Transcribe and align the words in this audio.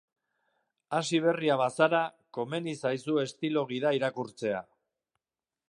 Hasiberria 0.99 1.57
bazara, 1.61 2.01
komeni 2.39 2.75
zaizu 2.87 3.21
estilo 3.27 3.65
gida 3.75 3.95
irakurtzea. 4.01 4.65